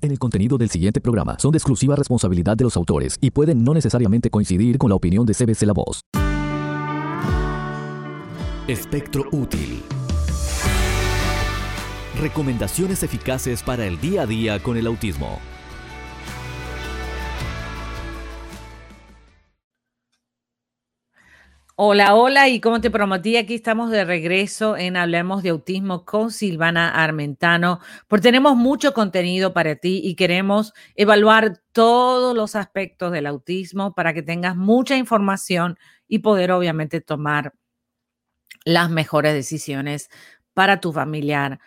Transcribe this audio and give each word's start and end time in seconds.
En 0.00 0.12
el 0.12 0.18
contenido 0.20 0.56
del 0.58 0.70
siguiente 0.70 1.00
programa 1.00 1.36
son 1.40 1.50
de 1.50 1.58
exclusiva 1.58 1.96
responsabilidad 1.96 2.56
de 2.56 2.62
los 2.62 2.76
autores 2.76 3.18
y 3.20 3.32
pueden 3.32 3.64
no 3.64 3.74
necesariamente 3.74 4.30
coincidir 4.30 4.78
con 4.78 4.90
la 4.90 4.94
opinión 4.94 5.26
de 5.26 5.34
CBC 5.34 5.62
La 5.62 5.72
Voz. 5.72 6.02
Espectro 8.68 9.24
útil. 9.32 9.82
Recomendaciones 12.20 13.02
eficaces 13.02 13.64
para 13.64 13.86
el 13.86 14.00
día 14.00 14.22
a 14.22 14.26
día 14.26 14.62
con 14.62 14.76
el 14.76 14.86
autismo. 14.86 15.40
Hola, 21.80 22.16
hola, 22.16 22.48
y 22.48 22.60
como 22.60 22.80
te 22.80 22.90
prometí, 22.90 23.36
aquí 23.36 23.54
estamos 23.54 23.92
de 23.92 24.04
regreso 24.04 24.76
en 24.76 24.96
Hablemos 24.96 25.44
de 25.44 25.50
Autismo 25.50 26.04
con 26.04 26.32
Silvana 26.32 26.90
Armentano, 26.90 27.78
porque 28.08 28.24
tenemos 28.24 28.56
mucho 28.56 28.92
contenido 28.92 29.52
para 29.52 29.76
ti 29.76 30.00
y 30.02 30.16
queremos 30.16 30.72
evaluar 30.96 31.62
todos 31.70 32.34
los 32.34 32.56
aspectos 32.56 33.12
del 33.12 33.26
autismo 33.26 33.94
para 33.94 34.12
que 34.12 34.22
tengas 34.24 34.56
mucha 34.56 34.96
información 34.96 35.78
y 36.08 36.18
poder 36.18 36.50
obviamente 36.50 37.00
tomar 37.00 37.52
las 38.64 38.90
mejores 38.90 39.32
decisiones 39.32 40.10
para 40.58 40.80
tu 40.80 40.92
familiar 40.92 41.60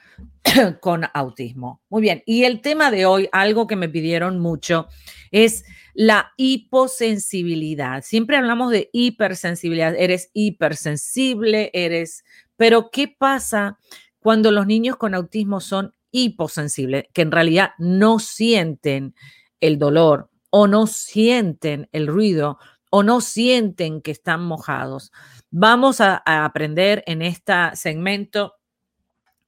con 0.81 1.05
autismo. 1.13 1.81
Muy 1.87 2.01
bien, 2.01 2.23
y 2.25 2.43
el 2.43 2.59
tema 2.59 2.91
de 2.91 3.05
hoy, 3.05 3.29
algo 3.31 3.65
que 3.65 3.77
me 3.77 3.87
pidieron 3.87 4.39
mucho, 4.39 4.89
es 5.31 5.63
la 5.93 6.33
hiposensibilidad. 6.35 8.03
Siempre 8.03 8.35
hablamos 8.35 8.69
de 8.69 8.89
hipersensibilidad, 8.91 9.95
eres 9.97 10.29
hipersensible, 10.33 11.71
eres, 11.73 12.25
pero 12.57 12.91
¿qué 12.91 13.07
pasa 13.07 13.79
cuando 14.19 14.51
los 14.51 14.67
niños 14.67 14.97
con 14.97 15.15
autismo 15.15 15.61
son 15.61 15.93
hiposensibles, 16.11 17.05
que 17.13 17.21
en 17.21 17.31
realidad 17.31 17.69
no 17.77 18.19
sienten 18.19 19.15
el 19.61 19.79
dolor 19.79 20.29
o 20.49 20.67
no 20.67 20.85
sienten 20.85 21.87
el 21.93 22.07
ruido 22.07 22.59
o 22.89 23.03
no 23.03 23.21
sienten 23.21 24.01
que 24.01 24.11
están 24.11 24.43
mojados? 24.43 25.13
Vamos 25.49 26.01
a, 26.01 26.21
a 26.25 26.43
aprender 26.43 27.05
en 27.07 27.21
este 27.21 27.53
segmento 27.75 28.55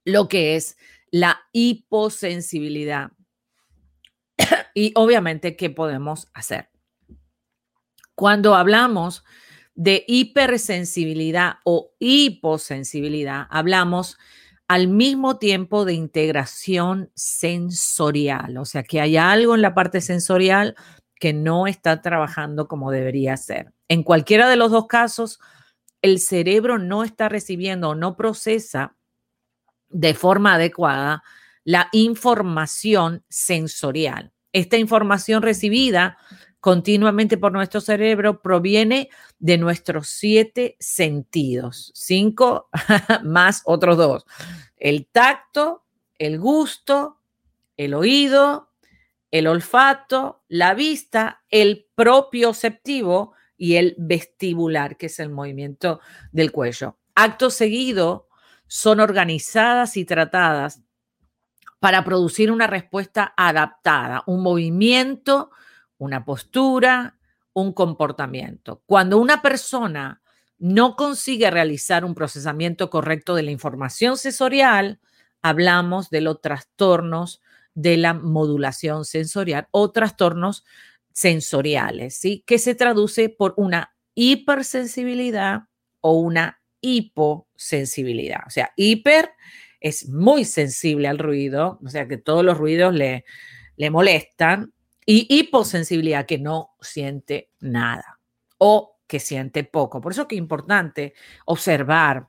lo 0.04 0.28
que 0.28 0.56
es 0.56 0.76
la 1.10 1.40
hiposensibilidad 1.52 3.12
y 4.74 4.92
obviamente 4.96 5.56
qué 5.56 5.70
podemos 5.70 6.28
hacer. 6.34 6.70
Cuando 8.14 8.54
hablamos 8.54 9.24
de 9.74 10.04
hipersensibilidad 10.06 11.54
o 11.64 11.92
hiposensibilidad, 11.98 13.46
hablamos 13.50 14.18
al 14.68 14.88
mismo 14.88 15.38
tiempo 15.38 15.84
de 15.84 15.94
integración 15.94 17.10
sensorial, 17.14 18.56
o 18.56 18.64
sea 18.64 18.82
que 18.82 19.00
hay 19.00 19.16
algo 19.16 19.54
en 19.54 19.62
la 19.62 19.74
parte 19.74 20.00
sensorial 20.00 20.74
que 21.20 21.32
no 21.32 21.66
está 21.66 22.02
trabajando 22.02 22.66
como 22.66 22.90
debería 22.90 23.36
ser. 23.36 23.72
En 23.88 24.02
cualquiera 24.02 24.48
de 24.48 24.56
los 24.56 24.70
dos 24.70 24.86
casos, 24.86 25.38
el 26.02 26.18
cerebro 26.18 26.78
no 26.78 27.04
está 27.04 27.28
recibiendo 27.28 27.90
o 27.90 27.94
no 27.94 28.16
procesa 28.16 28.96
de 29.94 30.12
forma 30.12 30.54
adecuada 30.54 31.22
la 31.62 31.88
información 31.92 33.24
sensorial. 33.28 34.32
Esta 34.52 34.76
información 34.76 35.40
recibida 35.40 36.18
continuamente 36.60 37.38
por 37.38 37.52
nuestro 37.52 37.80
cerebro 37.80 38.42
proviene 38.42 39.08
de 39.38 39.56
nuestros 39.56 40.08
siete 40.08 40.76
sentidos, 40.80 41.92
cinco 41.94 42.68
más 43.24 43.62
otros 43.64 43.96
dos, 43.96 44.26
el 44.76 45.06
tacto, 45.06 45.84
el 46.18 46.38
gusto, 46.38 47.20
el 47.76 47.94
oído, 47.94 48.70
el 49.30 49.46
olfato, 49.46 50.42
la 50.48 50.74
vista, 50.74 51.42
el 51.50 51.86
propioceptivo 51.94 53.34
y 53.56 53.76
el 53.76 53.94
vestibular, 53.98 54.96
que 54.96 55.06
es 55.06 55.18
el 55.20 55.30
movimiento 55.30 56.00
del 56.32 56.50
cuello. 56.50 56.98
Acto 57.14 57.50
seguido, 57.50 58.28
son 58.74 58.98
organizadas 58.98 59.96
y 59.96 60.04
tratadas 60.04 60.82
para 61.78 62.02
producir 62.02 62.50
una 62.50 62.66
respuesta 62.66 63.32
adaptada, 63.36 64.24
un 64.26 64.42
movimiento, 64.42 65.52
una 65.96 66.24
postura, 66.24 67.16
un 67.52 67.72
comportamiento. 67.72 68.82
Cuando 68.84 69.18
una 69.18 69.42
persona 69.42 70.22
no 70.58 70.96
consigue 70.96 71.52
realizar 71.52 72.04
un 72.04 72.16
procesamiento 72.16 72.90
correcto 72.90 73.36
de 73.36 73.44
la 73.44 73.52
información 73.52 74.16
sensorial, 74.16 74.98
hablamos 75.40 76.10
de 76.10 76.22
los 76.22 76.40
trastornos 76.40 77.42
de 77.74 77.96
la 77.96 78.12
modulación 78.12 79.04
sensorial 79.04 79.68
o 79.70 79.92
trastornos 79.92 80.64
sensoriales, 81.12 82.16
¿sí? 82.16 82.42
que 82.44 82.58
se 82.58 82.74
traduce 82.74 83.28
por 83.28 83.54
una 83.56 83.94
hipersensibilidad 84.16 85.68
o 86.00 86.14
una 86.14 86.60
hiposensibilidad. 87.64 88.40
O 88.46 88.50
sea, 88.50 88.72
hiper 88.76 89.30
es 89.80 90.08
muy 90.08 90.44
sensible 90.44 91.08
al 91.08 91.18
ruido, 91.18 91.78
o 91.84 91.88
sea 91.88 92.08
que 92.08 92.16
todos 92.16 92.44
los 92.44 92.56
ruidos 92.56 92.94
le, 92.94 93.24
le 93.76 93.90
molestan, 93.90 94.72
y 95.06 95.26
hiposensibilidad 95.28 96.24
que 96.24 96.38
no 96.38 96.70
siente 96.80 97.50
nada 97.60 98.20
o 98.56 98.98
que 99.06 99.20
siente 99.20 99.62
poco. 99.64 100.00
Por 100.00 100.12
eso 100.12 100.26
que 100.26 100.34
es 100.34 100.38
importante 100.38 101.12
observar 101.44 102.28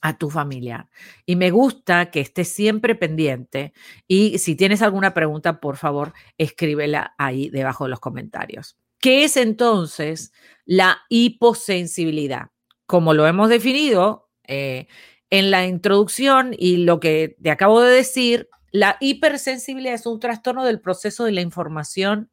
a 0.00 0.16
tu 0.16 0.30
familiar. 0.30 0.88
Y 1.26 1.36
me 1.36 1.50
gusta 1.50 2.10
que 2.10 2.20
estés 2.20 2.48
siempre 2.48 2.94
pendiente 2.94 3.74
y 4.08 4.38
si 4.38 4.54
tienes 4.54 4.80
alguna 4.80 5.12
pregunta, 5.12 5.60
por 5.60 5.76
favor, 5.76 6.14
escríbela 6.38 7.14
ahí 7.18 7.50
debajo 7.50 7.84
de 7.84 7.90
los 7.90 8.00
comentarios. 8.00 8.78
¿Qué 8.98 9.24
es 9.24 9.36
entonces 9.36 10.32
la 10.64 11.02
hiposensibilidad? 11.10 12.50
Como 12.86 13.12
lo 13.12 13.26
hemos 13.26 13.50
definido, 13.50 14.23
eh, 14.46 14.86
en 15.30 15.50
la 15.50 15.66
introducción 15.66 16.54
y 16.56 16.78
lo 16.78 17.00
que 17.00 17.36
te 17.42 17.50
acabo 17.50 17.80
de 17.80 17.94
decir, 17.94 18.48
la 18.70 18.96
hipersensibilidad 19.00 19.94
es 19.94 20.06
un 20.06 20.20
trastorno 20.20 20.64
del 20.64 20.80
proceso 20.80 21.24
de 21.24 21.32
la 21.32 21.40
información 21.40 22.30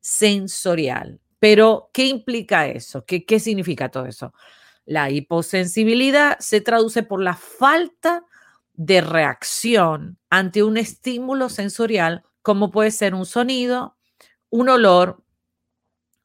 sensorial. 0.00 1.20
Pero, 1.38 1.90
¿qué 1.92 2.06
implica 2.06 2.66
eso? 2.66 3.04
¿Qué, 3.04 3.24
qué 3.24 3.40
significa 3.40 3.90
todo 3.90 4.06
eso? 4.06 4.34
La 4.84 5.10
hiposensibilidad 5.10 6.38
se 6.38 6.60
traduce 6.60 7.02
por 7.02 7.22
la 7.22 7.34
falta 7.34 8.24
de 8.74 9.00
reacción 9.00 10.18
ante 10.30 10.62
un 10.62 10.76
estímulo 10.76 11.48
sensorial, 11.48 12.24
como 12.42 12.70
puede 12.70 12.90
ser 12.90 13.14
un 13.14 13.26
sonido, 13.26 13.96
un 14.48 14.68
olor 14.68 15.22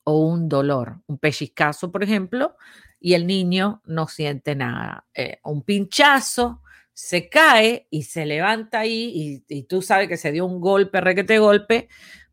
o 0.03 0.19
un 0.19 0.47
dolor. 0.47 1.01
Un 1.07 1.17
pellizcazo, 1.17 1.91
por 1.91 2.03
ejemplo, 2.03 2.55
y 2.99 3.13
el 3.13 3.27
niño 3.27 3.81
no 3.85 4.07
siente 4.07 4.55
nada. 4.55 5.05
Eh, 5.13 5.39
un 5.43 5.61
pinchazo, 5.63 6.61
se 6.95 7.29
cae 7.29 7.87
y 7.89 8.03
se 8.03 8.25
levanta 8.25 8.79
ahí 8.79 9.43
y, 9.47 9.63
tú 9.63 9.81
sabes 9.81 10.07
que 10.07 10.17
se 10.17 10.31
dio 10.31 10.45
un 10.45 10.61
golpe, 10.61 11.01
requete 11.01 11.39
golpe, 11.39 11.89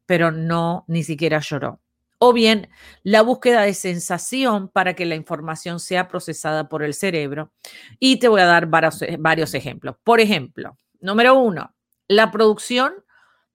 pero 0.06 0.31
no, 0.31 0.84
ni 0.87 1.03
siquiera 1.03 1.41
lloró. 1.41 1.81
O 2.19 2.33
bien 2.33 2.69
la 3.03 3.22
búsqueda 3.22 3.62
de 3.62 3.75
sensación 3.75 4.69
para 4.69 4.95
que 4.95 5.05
la 5.05 5.17
información 5.17 5.81
sea 5.81 6.06
procesada 6.06 6.69
por 6.69 6.84
el 6.84 6.95
cerebro. 6.95 7.53
Y 7.99 8.21
te 8.21 8.28
voy 8.28 8.41
a 8.41 8.47
dar 8.47 8.67
varios, 8.67 9.01
varios 9.19 9.55
ejemplos. 9.55 9.97
Por 10.05 10.21
ejemplo, 10.21 10.78
número 11.01 11.37
uno, 11.37 11.75
la 12.06 12.31
producción 12.31 12.93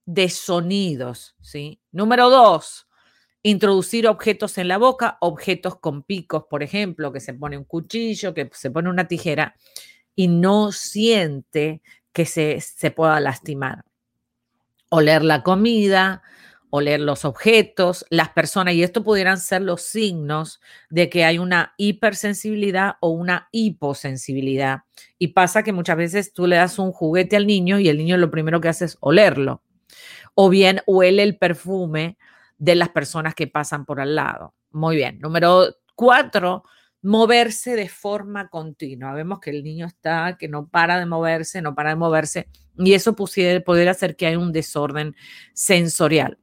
de 0.06 0.28
sonidos. 0.28 1.38
¿sí? 1.40 1.80
Número 1.92 2.30
dos, 2.30 2.87
introducir 3.50 4.08
objetos 4.08 4.58
en 4.58 4.68
la 4.68 4.78
boca, 4.78 5.18
objetos 5.22 5.80
con 5.80 6.04
picos, 6.04 6.44
por 6.50 6.64
ejemplo, 6.64 7.14
que 7.14 7.22
se 7.22 7.34
pone 7.34 7.58
un 7.58 7.64
cuchillo, 7.64 8.34
que 8.34 8.50
se 8.52 8.72
pone 8.72 8.90
una 8.90 9.08
tijera 9.08 9.56
y 10.16 10.28
no 10.28 10.74
siente 10.74 11.82
que 12.12 12.26
se, 12.26 12.60
se 12.60 12.92
pueda 12.92 13.20
lastimar. 13.22 13.86
Oler 14.90 15.24
la 15.24 15.44
comida, 15.44 16.24
oler 16.72 17.00
los 17.00 17.24
objetos, 17.24 18.06
las 18.10 18.30
personas, 18.30 18.74
y 18.74 18.84
esto 18.84 19.02
pudieran 19.02 19.38
ser 19.38 19.62
los 19.62 19.82
signos 19.82 20.60
de 20.90 21.10
que 21.10 21.24
hay 21.24 21.40
una 21.40 21.74
hipersensibilidad 21.78 22.96
o 23.00 23.12
una 23.12 23.48
hiposensibilidad. 23.54 24.80
Y 25.20 25.30
pasa 25.30 25.64
que 25.64 25.72
muchas 25.72 25.96
veces 25.96 26.34
tú 26.34 26.48
le 26.48 26.58
das 26.58 26.80
un 26.80 26.92
juguete 26.92 27.38
al 27.38 27.48
niño 27.48 27.80
y 27.80 27.88
el 27.88 27.98
niño 27.98 28.18
lo 28.18 28.30
primero 28.30 28.60
que 28.60 28.68
hace 28.68 28.84
es 28.86 28.98
olerlo. 29.00 29.62
O 30.36 30.50
bien 30.50 30.82
huele 30.86 31.24
el 31.24 31.38
perfume 31.38 32.18
de 32.58 32.76
las 32.76 32.90
personas 32.90 33.36
que 33.36 33.48
pasan 33.48 33.86
por 33.86 34.00
al 34.00 34.16
lado. 34.16 34.56
Muy 34.72 34.96
bien. 34.96 35.20
Número 35.20 35.76
cuatro, 35.96 36.64
moverse 37.02 37.76
de 37.76 37.90
forma 37.90 38.50
continua. 38.50 39.14
Vemos 39.14 39.40
que 39.40 39.52
el 39.52 39.64
niño 39.64 39.86
está, 39.86 40.38
que 40.38 40.48
no 40.48 40.68
para 40.68 41.00
de 41.00 41.06
moverse, 41.06 41.62
no 41.62 41.76
para 41.76 41.92
de 41.92 41.96
moverse, 41.96 42.50
y 42.78 42.94
eso 42.94 43.16
pudiera, 43.16 43.64
poder 43.64 43.90
hacer 43.90 44.16
que 44.16 44.28
haya 44.28 44.40
un 44.40 44.52
desorden 44.52 45.16
sensorial. 45.54 46.38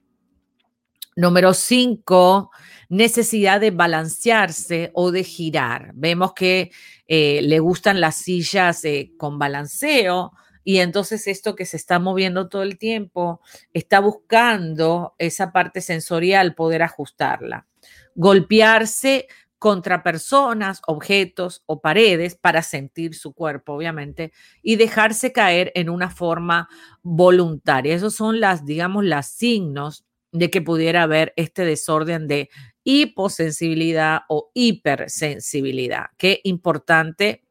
Número 1.17 1.55
cinco, 1.55 2.51
necesidad 2.89 3.61
de 3.61 3.71
balancearse 3.71 4.91
o 4.95 5.13
de 5.13 5.23
girar. 5.23 5.93
Vemos 5.95 6.33
que 6.33 6.73
eh, 7.07 7.41
le 7.43 7.61
gustan 7.61 8.01
las 8.01 8.17
sillas 8.17 8.85
eh, 8.85 9.13
con 9.17 9.39
balanceo, 9.39 10.33
Y 10.65 10.79
entonces 10.79 11.27
esto 11.27 11.55
que 11.55 11.67
se 11.67 11.77
está 11.77 11.99
moviendo 11.99 12.49
todo 12.49 12.63
el 12.63 12.79
tiempo 12.79 13.41
está 13.73 14.01
buscando 14.01 15.15
esa 15.19 15.53
parte 15.53 15.81
sensorial, 15.81 16.55
poder 16.55 16.83
ajustarla. 16.83 17.67
Golpearse 18.15 19.29
contra 19.59 20.03
personas, 20.03 20.83
objetos 20.87 21.63
o 21.67 21.81
paredes 21.81 22.35
para 22.35 22.63
sentir 22.63 23.15
su 23.15 23.33
cuerpo, 23.33 23.73
obviamente, 23.75 24.33
y 24.63 24.77
dejarse 24.77 25.33
caer 25.33 25.73
en 25.75 25.89
una 25.89 26.11
forma 26.11 26.69
voluntaria. 27.03 27.95
Esos 27.95 28.15
son 28.15 28.41
las, 28.41 28.67
digamos, 28.67 29.05
las 29.05 29.29
signos 29.29 30.05
de 30.33 30.51
que 30.51 30.61
pudiera 30.61 31.05
haber 31.05 31.33
este 31.37 31.65
desorden 31.65 32.27
de 32.27 32.51
hiposensibilidad 32.83 34.23
o 34.29 34.51
hipersensibilidad. 34.53 36.07
Qué 36.19 36.41
importante 36.45 37.44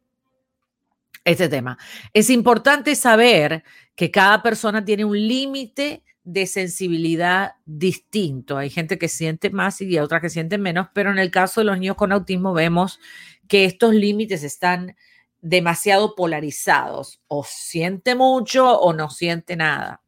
este 1.25 1.49
tema. 1.49 1.77
Es 2.13 2.29
importante 2.29 2.95
saber 2.95 3.63
que 3.95 4.11
cada 4.11 4.41
persona 4.41 4.83
tiene 4.83 5.05
un 5.05 5.17
límite 5.17 6.03
de 6.23 6.47
sensibilidad 6.47 7.55
distinto. 7.65 8.57
Hay 8.57 8.69
gente 8.69 8.97
que 8.97 9.09
siente 9.09 9.49
más 9.49 9.81
y 9.81 9.99
otra 9.99 10.21
que 10.21 10.29
siente 10.29 10.57
menos, 10.57 10.87
pero 10.93 11.11
en 11.11 11.19
el 11.19 11.31
caso 11.31 11.61
de 11.61 11.65
los 11.65 11.77
niños 11.77 11.97
con 11.97 12.11
autismo 12.11 12.53
vemos 12.53 12.99
que 13.47 13.65
estos 13.65 13.93
límites 13.93 14.43
están 14.43 14.95
demasiado 15.41 16.15
polarizados. 16.15 17.21
O 17.27 17.43
siente 17.43 18.15
mucho 18.15 18.79
o 18.79 18.93
no 18.93 19.09
siente 19.09 19.55
nada. 19.55 20.01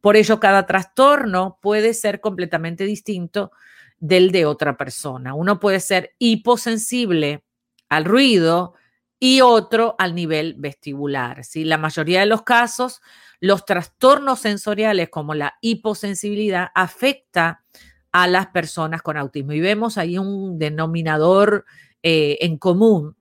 Por 0.00 0.16
ello, 0.16 0.40
cada 0.40 0.66
trastorno 0.66 1.58
puede 1.60 1.92
ser 1.92 2.20
completamente 2.20 2.84
distinto 2.84 3.52
del 3.98 4.32
de 4.32 4.46
otra 4.46 4.76
persona. 4.76 5.34
Uno 5.34 5.60
puede 5.60 5.80
ser 5.80 6.14
hiposensible 6.18 7.44
al 7.88 8.04
ruido 8.04 8.74
y 9.20 9.40
otro 9.40 9.94
al 9.98 10.14
nivel 10.14 10.54
vestibular. 10.58 11.44
¿sí? 11.44 11.64
La 11.64 11.78
mayoría 11.78 12.20
de 12.20 12.26
los 12.26 12.42
casos, 12.42 13.00
los 13.40 13.64
trastornos 13.64 14.40
sensoriales 14.40 15.08
como 15.08 15.34
la 15.34 15.54
hiposensibilidad 15.60 16.68
afecta 16.74 17.64
a 18.12 18.26
las 18.26 18.48
personas 18.48 19.02
con 19.02 19.16
autismo. 19.16 19.52
Y 19.52 19.60
vemos 19.60 19.98
ahí 19.98 20.18
un 20.18 20.58
denominador 20.58 21.64
eh, 22.02 22.38
en 22.40 22.58
común 22.58 23.16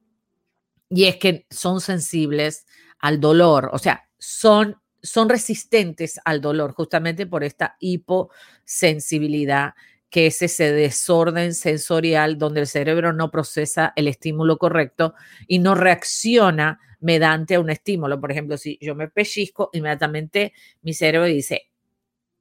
y 0.90 1.06
es 1.06 1.18
que 1.18 1.46
son 1.50 1.82
sensibles 1.82 2.66
al 3.00 3.20
dolor, 3.20 3.70
o 3.74 3.78
sea, 3.78 4.08
son, 4.18 4.78
son 5.02 5.30
resistentes 5.30 6.20
al 6.26 6.42
dolor 6.42 6.74
justamente 6.74 7.26
por 7.28 7.44
esta 7.44 7.76
hiposensibilidad 7.80 9.74
que 10.10 10.28
es 10.28 10.42
ese 10.42 10.72
desorden 10.72 11.54
sensorial 11.54 12.38
donde 12.38 12.62
el 12.62 12.68
cerebro 12.68 13.14
no 13.14 13.30
procesa 13.30 13.94
el 13.96 14.08
estímulo 14.08 14.58
correcto 14.58 15.14
y 15.48 15.60
no 15.60 15.76
reacciona 15.76 16.80
mediante 17.00 17.58
un 17.58 17.70
estímulo. 17.70 18.20
Por 18.20 18.32
ejemplo, 18.32 18.58
si 18.58 18.78
yo 18.82 18.96
me 18.96 19.10
pellizco, 19.10 19.70
inmediatamente 19.74 20.54
mi 20.82 20.94
cerebro 20.94 21.28
dice, 21.28 21.70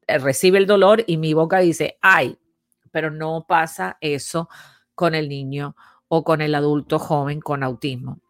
eh, 0.07 0.19
recibe 0.19 0.59
el 0.59 0.67
dolor 0.67 1.05
y 1.07 1.17
mi 1.17 1.35
boca 1.35 1.59
dice, 1.59 1.99
ay, 2.01 2.39
pero 2.93 3.11
no 3.11 3.47
pasa 3.49 3.99
eso 4.01 4.49
con 4.95 5.15
el 5.15 5.29
niño 5.29 5.77
o 6.09 6.25
con 6.25 6.41
el 6.41 6.55
adulto 6.55 6.99
joven 6.99 7.41
con 7.41 7.63
autismo. 7.63 8.21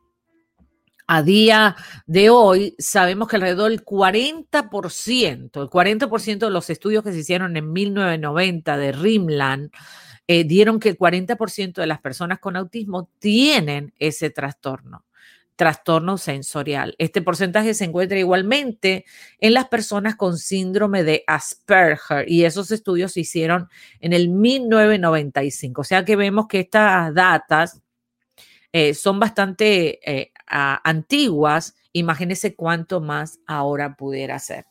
A 1.08 1.23
día 1.23 1.76
de 2.06 2.31
hoy 2.31 2.75
sabemos 2.79 3.29
que 3.29 3.37
alrededor 3.37 3.70
del 3.70 3.85
40%, 3.85 5.62
el 5.62 5.69
40% 5.69 6.38
de 6.38 6.50
los 6.50 6.69
estudios 6.69 7.05
que 7.05 7.12
se 7.12 7.20
hicieron 7.20 7.56
en 7.56 7.73
1990 7.73 8.76
de 8.76 8.93
Rimland 8.93 9.70
eh, 10.26 10.43
dieron 10.43 10.81
que 10.81 10.88
el 10.88 10.99
40% 10.99 11.75
de 11.75 11.87
las 11.87 12.00
personas 12.00 12.41
con 12.41 12.56
autismo 12.56 13.08
tienen 13.20 13.94
ese 13.99 14.31
trastorno 14.31 15.05
trastorno 15.56 16.19
sensorial. 16.19 16.94
Este 16.99 17.23
porcentaje 17.23 17.73
se 17.73 17.85
encuentra 17.85 18.19
igualmente 18.19 19.06
en 19.41 19.55
las 19.55 19.69
personas 19.69 20.14
con 20.14 20.37
síndrome 20.37 21.02
de 21.02 21.25
Asperger 21.26 22.31
y 22.31 22.44
esos 22.44 22.70
estudios 22.70 23.12
se 23.12 23.20
hicieron 23.20 23.69
en 24.00 24.12
el 24.12 24.29
1995. 24.29 25.81
O 25.81 25.85
sea 25.85 26.05
que 26.05 26.14
vemos 26.14 26.47
que 26.47 26.61
estas 26.61 27.14
datas 27.14 27.81
eh, 28.73 28.93
son 28.93 29.19
bastante 29.19 29.99
eh, 30.05 30.32
antiguas, 30.46 31.75
imagínese 31.93 32.54
cuánto 32.54 33.00
más 33.00 33.40
ahora 33.46 33.96
pudiera 33.96 34.38
ser. 34.38 34.66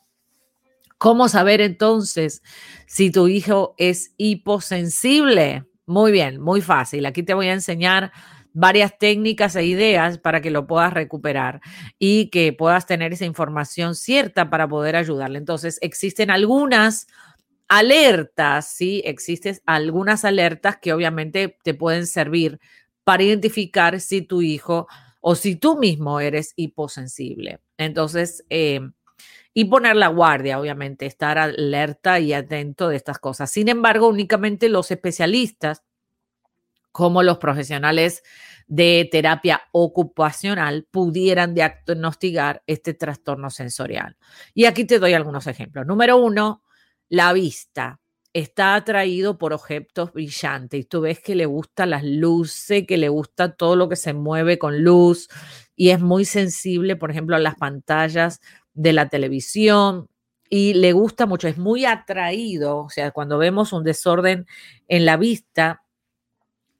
¿Cómo 0.97 1.27
saber 1.27 1.61
entonces 1.61 2.41
si 2.87 3.11
tu 3.11 3.27
hijo 3.27 3.75
es 3.77 4.13
hiposensible? 4.17 5.65
Muy 5.85 6.11
bien, 6.11 6.41
muy 6.41 6.61
fácil. 6.61 7.05
Aquí 7.05 7.21
te 7.21 7.33
voy 7.33 7.47
a 7.47 7.53
enseñar 7.53 8.11
varias 8.53 8.97
técnicas 8.97 9.55
e 9.57 9.65
ideas 9.65 10.17
para 10.17 10.41
que 10.41 10.49
lo 10.49 10.65
puedas 10.65 10.93
recuperar 10.93 11.59
y 11.99 12.29
que 12.29 12.53
puedas 12.53 12.85
tener 12.85 13.11
esa 13.11 13.25
información 13.25 13.95
cierta 13.95 14.49
para 14.49 14.67
poder 14.67 14.95
ayudarle. 14.95 15.37
Entonces, 15.37 15.77
existen 15.81 16.31
algunas 16.31 17.07
alertas, 17.67 18.69
¿sí? 18.69 19.01
Existen 19.05 19.59
algunas 19.65 20.23
alertas 20.23 20.77
que 20.77 20.93
obviamente 20.93 21.57
te 21.63 21.73
pueden 21.73 22.07
servir 22.07 22.59
para 23.03 23.23
identificar 23.23 23.99
si 23.99 24.21
tu 24.21 24.41
hijo 24.41 24.87
o 25.27 25.33
si 25.33 25.55
tú 25.55 25.75
mismo 25.75 26.19
eres 26.19 26.53
hiposensible. 26.55 27.59
Entonces, 27.79 28.45
eh, 28.51 28.79
y 29.55 29.65
poner 29.65 29.95
la 29.95 30.09
guardia, 30.09 30.59
obviamente, 30.59 31.07
estar 31.07 31.39
alerta 31.39 32.19
y 32.19 32.31
atento 32.31 32.89
de 32.89 32.97
estas 32.97 33.17
cosas. 33.17 33.49
Sin 33.49 33.67
embargo, 33.67 34.07
únicamente 34.07 34.69
los 34.69 34.91
especialistas, 34.91 35.83
como 36.91 37.23
los 37.23 37.39
profesionales 37.39 38.21
de 38.67 39.09
terapia 39.11 39.63
ocupacional, 39.71 40.87
pudieran 40.91 41.55
diagnosticar 41.55 42.61
este 42.67 42.93
trastorno 42.93 43.49
sensorial. 43.49 44.17
Y 44.53 44.65
aquí 44.65 44.85
te 44.85 44.99
doy 44.99 45.13
algunos 45.13 45.47
ejemplos. 45.47 45.87
Número 45.87 46.17
uno, 46.17 46.61
la 47.09 47.33
vista 47.33 47.99
está 48.35 48.75
atraído 48.75 49.37
por 49.37 49.53
objetos 49.53 50.11
brillantes 50.11 50.81
y 50.81 50.83
tú 50.83 50.99
ves 50.99 51.21
que 51.21 51.35
le 51.35 51.45
gustan 51.45 51.91
las 51.91 52.03
luces, 52.03 52.85
que 52.85 52.97
le 52.97 53.07
gusta 53.07 53.55
todo 53.55 53.77
lo 53.77 53.87
que 53.87 53.95
se 53.95 54.13
mueve 54.13 54.59
con 54.59 54.83
luz 54.83 55.29
y 55.73 55.91
es 55.91 56.01
muy 56.01 56.25
sensible, 56.25 56.97
por 56.97 57.11
ejemplo, 57.11 57.37
a 57.37 57.39
las 57.39 57.55
pantallas 57.55 58.41
de 58.73 58.91
la 58.91 59.07
televisión 59.07 60.09
y 60.49 60.73
le 60.73 60.91
gusta 60.91 61.25
mucho, 61.25 61.47
es 61.47 61.57
muy 61.57 61.85
atraído, 61.85 62.79
o 62.79 62.89
sea, 62.89 63.11
cuando 63.11 63.37
vemos 63.37 63.71
un 63.71 63.85
desorden 63.85 64.45
en 64.89 65.05
la 65.05 65.15
vista, 65.15 65.83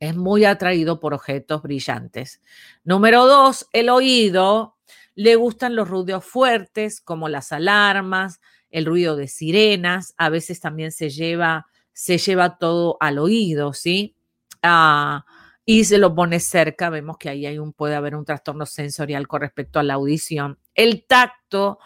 es 0.02 0.14
muy 0.14 0.44
atraído 0.44 1.00
por 1.00 1.14
objetos 1.14 1.62
brillantes. 1.62 2.42
Número 2.84 3.26
dos, 3.28 3.70
el 3.72 3.88
oído. 3.88 4.76
Le 5.16 5.38
gustan 5.38 5.78
los 5.78 5.88
ruidos 5.88 6.26
fuertes 6.26 7.00
como 7.00 7.30
las 7.30 7.54
alarmas, 7.54 8.42
el 8.76 8.86
ruido 8.86 9.16
de 9.16 9.30
sirenas, 9.30 10.14
a 10.18 10.28
veces 10.28 10.60
también 10.60 10.92
se 10.92 11.10
lleva, 11.10 11.66
se 11.94 12.18
lleva 12.18 12.58
todo 12.58 12.98
al 13.00 13.20
oído, 13.20 13.72
¿sí? 13.72 14.18
Ah, 14.62 15.24
y 15.64 15.86
se 15.86 15.98
lo 15.98 16.14
pone 16.14 16.42
cerca, 16.42 16.90
vemos 16.90 17.18
que 17.18 17.30
ahí 17.30 17.46
hay 17.46 17.58
un, 17.58 17.72
puede 17.72 17.96
haber 17.96 18.18
un 18.18 18.26
trastorno 18.26 18.66
sensorial 18.66 19.30
con 19.30 19.40
respecto 19.40 19.80
a 19.80 19.84
la 19.84 19.94
audición. 19.94 20.60
El 20.74 21.06
tacto 21.08 21.80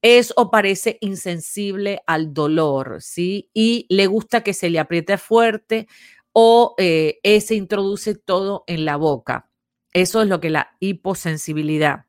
es 0.00 0.32
o 0.34 0.50
parece 0.50 0.96
insensible 1.02 2.00
al 2.06 2.32
dolor, 2.32 3.02
¿sí? 3.02 3.50
Y 3.52 3.84
le 3.90 4.06
gusta 4.06 4.42
que 4.42 4.54
se 4.54 4.70
le 4.70 4.78
apriete 4.78 5.18
fuerte 5.18 5.88
o 6.32 6.74
eh, 6.78 7.20
se 7.42 7.54
introduce 7.54 8.14
todo 8.14 8.64
en 8.66 8.86
la 8.86 8.96
boca. 8.96 9.50
Eso 9.92 10.22
es 10.22 10.28
lo 10.28 10.40
que 10.40 10.48
la 10.48 10.70
hiposensibilidad. 10.80 12.06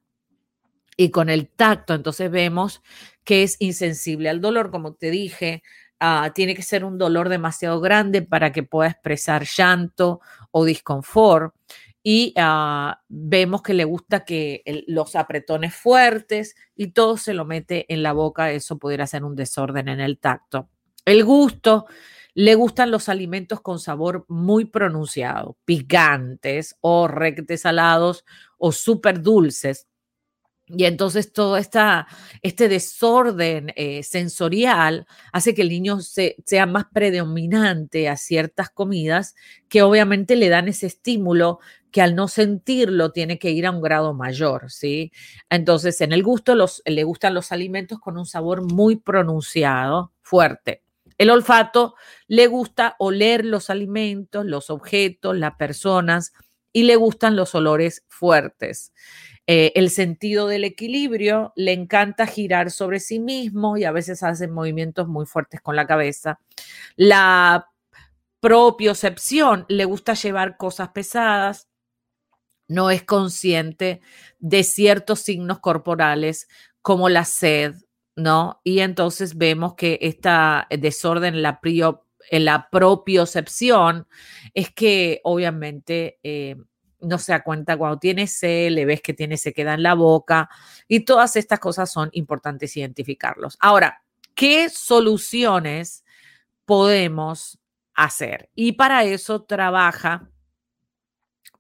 Y 1.02 1.10
con 1.10 1.32
el 1.32 1.48
tacto, 1.48 1.96
entonces 1.96 2.30
vemos 2.30 2.84
que 3.24 3.42
es 3.42 3.56
insensible 3.58 4.30
al 4.30 4.40
dolor, 4.40 4.70
como 4.70 4.94
te 4.94 5.10
dije, 5.10 5.64
ah, 6.00 6.32
tiene 6.36 6.54
que 6.54 6.62
ser 6.62 6.86
un 6.86 7.00
dolor 7.00 7.28
demasiado 7.28 7.82
grande 7.82 8.22
para 8.22 8.52
que 8.52 8.62
pueda 8.62 8.92
expresar 8.92 9.46
llanto 9.46 10.22
o 10.52 10.64
disconfort. 10.64 11.56
Y 12.04 12.36
ah, 12.38 13.02
vemos 13.10 13.64
que 13.64 13.74
le 13.74 13.84
gusta 13.84 14.26
que 14.26 14.62
los 14.86 15.16
apretones 15.16 15.74
fuertes 15.74 16.54
y 16.76 16.92
todo 16.92 17.18
se 17.18 17.34
lo 17.34 17.46
mete 17.46 17.92
en 17.92 18.04
la 18.04 18.14
boca, 18.14 18.52
eso 18.52 18.78
pudiera 18.78 19.08
ser 19.08 19.24
un 19.24 19.36
desorden 19.36 19.88
en 19.88 20.02
el 20.02 20.20
tacto. 20.20 20.70
El 21.04 21.24
gusto, 21.24 21.88
le 22.36 22.54
gustan 22.54 22.92
los 22.92 23.10
alimentos 23.10 23.60
con 23.62 23.80
sabor 23.80 24.24
muy 24.28 24.66
pronunciado, 24.66 25.58
picantes 25.66 26.78
o 26.80 27.08
recte 27.08 27.58
salados 27.58 28.24
o 28.60 28.72
súper 28.72 29.24
dulces. 29.24 29.88
Y 30.76 30.86
entonces 30.86 31.34
todo 31.34 31.58
esta, 31.58 32.08
este 32.42 32.70
desorden 32.70 33.74
eh, 33.76 34.04
sensorial 34.04 35.06
hace 35.34 35.54
que 35.54 35.62
el 35.64 35.70
niño 35.70 36.00
sea 36.02 36.66
más 36.66 36.86
predominante 36.94 38.08
a 38.08 38.16
ciertas 38.16 38.70
comidas 38.70 39.36
que 39.68 39.82
obviamente 39.82 40.36
le 40.36 40.50
dan 40.50 40.68
ese 40.68 40.88
estímulo 40.88 41.60
que 41.92 42.02
al 42.02 42.16
no 42.16 42.28
sentirlo 42.28 43.12
tiene 43.12 43.38
que 43.38 43.52
ir 43.52 43.66
a 43.66 43.72
un 43.72 43.82
grado 43.82 44.14
mayor, 44.14 44.72
¿sí? 44.72 45.12
Entonces 45.50 46.00
en 46.00 46.14
el 46.14 46.24
gusto 46.24 46.56
los, 46.56 46.82
le 46.86 47.04
gustan 47.04 47.34
los 47.34 47.52
alimentos 47.52 48.00
con 48.00 48.18
un 48.18 48.26
sabor 48.26 48.62
muy 48.72 48.96
pronunciado, 48.96 50.14
fuerte. 50.22 50.84
El 51.18 51.30
olfato 51.30 51.96
le 52.28 52.48
gusta 52.48 52.96
oler 52.98 53.46
los 53.46 53.70
alimentos, 53.70 54.46
los 54.46 54.70
objetos, 54.70 55.38
las 55.38 55.56
personas 55.56 56.34
y 56.74 56.84
le 56.84 56.96
gustan 56.96 57.36
los 57.36 57.54
olores 57.54 58.06
fuertes. 58.08 58.94
Eh, 59.54 59.74
el 59.76 59.90
sentido 59.90 60.48
del 60.48 60.64
equilibrio, 60.64 61.52
le 61.58 61.74
encanta 61.74 62.26
girar 62.26 62.72
sobre 62.72 63.02
sí 63.02 63.20
mismo 63.20 63.76
y 63.76 63.84
a 63.84 63.92
veces 63.92 64.24
hace 64.24 64.48
movimientos 64.48 65.10
muy 65.10 65.26
fuertes 65.26 65.60
con 65.60 65.76
la 65.76 65.86
cabeza. 65.86 66.40
La 66.96 67.70
propiocepción, 68.40 69.66
le 69.68 69.84
gusta 69.84 70.14
llevar 70.14 70.56
cosas 70.56 70.92
pesadas, 70.92 71.68
no 72.70 72.92
es 72.92 73.04
consciente 73.04 74.00
de 74.40 74.64
ciertos 74.64 75.20
signos 75.20 75.60
corporales 75.60 76.48
como 76.82 77.10
la 77.10 77.26
sed, 77.26 77.76
¿no? 78.16 78.62
Y 78.64 78.80
entonces 78.80 79.38
vemos 79.38 79.76
que 79.76 80.00
esta 80.02 80.66
desorden 80.70 81.36
en 81.36 81.42
la, 81.42 81.60
en 82.30 82.46
la 82.46 82.70
propiocepción 82.72 84.08
es 84.54 84.72
que 84.72 85.20
obviamente 85.26 86.22
eh, 86.24 86.56
no 87.02 87.18
se 87.18 87.32
da 87.32 87.44
cuenta 87.44 87.78
cuando 87.78 88.00
tiene 88.00 88.28
sed, 88.28 88.72
le 88.72 88.86
ves 88.86 89.02
que 89.02 89.14
tiene 89.14 89.38
queda 89.38 89.74
en 89.74 89.84
la 89.84 89.94
boca 89.94 90.50
y 90.88 91.02
todas 91.02 91.36
estas 91.36 91.60
cosas 91.60 91.92
son 91.92 92.10
importantes 92.14 92.76
identificarlos. 92.78 93.58
Ahora, 93.60 94.04
¿qué 94.34 94.70
soluciones 94.70 96.04
podemos 96.66 97.60
hacer? 97.94 98.50
Y 98.56 98.74
para 98.74 99.04
eso 99.04 99.44
trabaja 99.44 100.31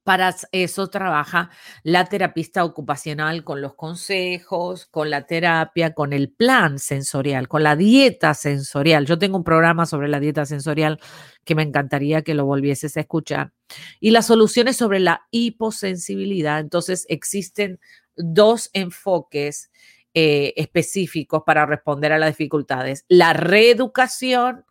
para 0.03 0.35
eso 0.51 0.87
trabaja 0.87 1.51
la 1.83 2.05
terapista 2.05 2.65
ocupacional 2.65 3.43
con 3.43 3.61
los 3.61 3.75
consejos, 3.75 4.87
con 4.87 5.09
la 5.09 5.27
terapia, 5.27 5.93
con 5.93 6.11
el 6.13 6.31
plan 6.31 6.79
sensorial, 6.79 7.47
con 7.47 7.63
la 7.63 7.75
dieta 7.75 8.33
sensorial. 8.33 9.05
Yo 9.05 9.19
tengo 9.19 9.37
un 9.37 9.43
programa 9.43 9.85
sobre 9.85 10.07
la 10.07 10.19
dieta 10.19 10.45
sensorial 10.45 10.99
que 11.45 11.55
me 11.55 11.61
encantaría 11.63 12.23
que 12.23 12.33
lo 12.33 12.45
volvieses 12.45 12.97
a 12.97 13.01
escuchar. 13.01 13.53
Y 13.99 14.11
las 14.11 14.27
soluciones 14.27 14.75
sobre 14.75 14.99
la 14.99 15.27
hiposensibilidad. 15.29 16.59
Entonces 16.59 17.05
existen 17.07 17.79
dos 18.15 18.69
enfoques 18.73 19.71
eh, 20.13 20.53
específicos 20.57 21.43
para 21.45 21.65
responder 21.65 22.11
a 22.11 22.19
las 22.19 22.29
dificultades. 22.29 23.05
La 23.07 23.33
reeducación 23.33 24.65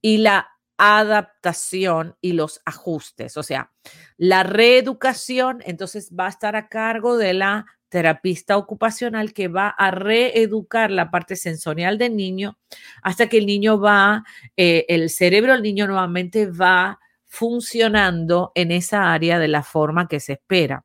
y 0.00 0.18
la 0.18 0.57
adaptación 0.78 2.16
y 2.20 2.32
los 2.32 2.60
ajustes. 2.64 3.36
O 3.36 3.42
sea, 3.42 3.72
la 4.16 4.44
reeducación 4.44 5.62
entonces 5.66 6.10
va 6.18 6.26
a 6.26 6.30
estar 6.30 6.56
a 6.56 6.68
cargo 6.68 7.18
de 7.18 7.34
la 7.34 7.66
terapista 7.88 8.56
ocupacional 8.56 9.32
que 9.32 9.48
va 9.48 9.68
a 9.68 9.90
reeducar 9.90 10.90
la 10.90 11.10
parte 11.10 11.36
sensorial 11.36 11.98
del 11.98 12.16
niño 12.16 12.58
hasta 13.02 13.28
que 13.28 13.38
el 13.38 13.46
niño 13.46 13.80
va, 13.80 14.24
eh, 14.56 14.84
el 14.88 15.10
cerebro 15.10 15.52
del 15.52 15.62
niño 15.62 15.86
nuevamente 15.86 16.46
va 16.46 17.00
funcionando 17.26 18.52
en 18.54 18.72
esa 18.72 19.12
área 19.12 19.38
de 19.38 19.48
la 19.48 19.62
forma 19.62 20.08
que 20.08 20.20
se 20.20 20.34
espera. 20.34 20.84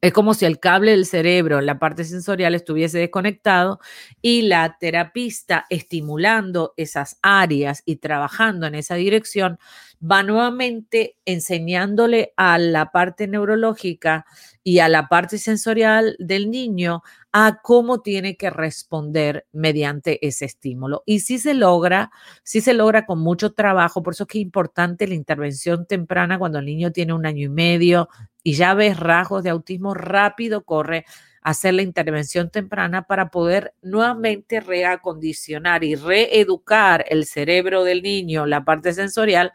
Es 0.00 0.12
como 0.12 0.32
si 0.34 0.44
el 0.44 0.60
cable 0.60 0.92
del 0.92 1.06
cerebro 1.06 1.60
la 1.60 1.80
parte 1.80 2.04
sensorial 2.04 2.54
estuviese 2.54 2.98
desconectado 2.98 3.80
y 4.22 4.42
la 4.42 4.76
terapista 4.78 5.66
estimulando 5.70 6.72
esas 6.76 7.18
áreas 7.20 7.82
y 7.84 7.96
trabajando 7.96 8.66
en 8.66 8.76
esa 8.76 8.94
dirección 8.94 9.58
va 10.00 10.22
nuevamente 10.22 11.16
enseñándole 11.24 12.32
a 12.36 12.58
la 12.58 12.92
parte 12.92 13.26
neurológica 13.26 14.24
y 14.62 14.78
a 14.78 14.88
la 14.88 15.08
parte 15.08 15.38
sensorial 15.38 16.16
del 16.18 16.50
niño 16.50 17.02
a 17.32 17.60
cómo 17.62 18.00
tiene 18.00 18.36
que 18.36 18.50
responder 18.50 19.46
mediante 19.52 20.26
ese 20.26 20.44
estímulo. 20.44 21.02
Y 21.06 21.20
si 21.20 21.38
se 21.38 21.54
logra, 21.54 22.10
si 22.42 22.60
se 22.60 22.74
logra 22.74 23.06
con 23.06 23.18
mucho 23.18 23.52
trabajo, 23.52 24.02
por 24.02 24.14
eso 24.14 24.24
es 24.24 24.28
que 24.28 24.38
es 24.38 24.42
importante 24.44 25.06
la 25.06 25.14
intervención 25.14 25.86
temprana 25.86 26.38
cuando 26.38 26.58
el 26.58 26.66
niño 26.66 26.92
tiene 26.92 27.12
un 27.12 27.26
año 27.26 27.46
y 27.46 27.48
medio 27.48 28.08
y 28.42 28.54
ya 28.54 28.74
ves 28.74 28.98
rasgos 28.98 29.42
de 29.42 29.50
autismo, 29.50 29.94
rápido 29.94 30.64
corre 30.64 31.04
hacer 31.42 31.74
la 31.74 31.82
intervención 31.82 32.50
temprana 32.50 33.02
para 33.02 33.30
poder 33.30 33.74
nuevamente 33.80 34.60
reacondicionar 34.60 35.82
y 35.82 35.94
reeducar 35.94 37.04
el 37.08 37.24
cerebro 37.24 37.84
del 37.84 38.02
niño, 38.02 38.44
la 38.44 38.64
parte 38.64 38.92
sensorial, 38.92 39.52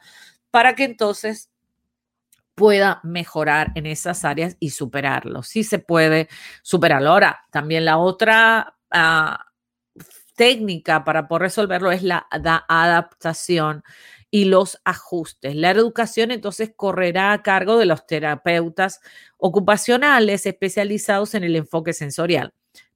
para 0.53 0.75
que 0.75 0.83
entonces 0.83 1.49
pueda 2.53 2.99
mejorar 3.01 3.71
en 3.73 3.87
esas 3.87 4.23
áreas 4.23 4.55
y 4.59 4.69
superarlo. 4.69 5.41
Sí 5.41 5.63
se 5.63 5.79
puede 5.79 6.29
superarlo. 6.61 7.09
Ahora, 7.09 7.39
también 7.49 7.85
la 7.85 7.97
otra 7.97 8.77
ah, 8.91 9.47
técnica 10.35 11.03
para 11.03 11.27
poder 11.27 11.41
resolverlo 11.41 11.91
es 11.91 12.03
la, 12.03 12.27
la 12.43 12.63
adaptación 12.69 13.83
y 14.29 14.45
los 14.45 14.79
ajustes. 14.85 15.55
La 15.55 15.71
educación 15.71 16.29
entonces 16.29 16.71
correrá 16.75 17.33
a 17.33 17.41
cargo 17.41 17.79
de 17.79 17.87
los 17.87 18.05
terapeutas 18.05 19.01
ocupacionales 19.37 20.45
especializados 20.45 21.33
en 21.33 21.45
el 21.45 21.55
enfoque 21.55 21.93
sensorial. 21.93 22.53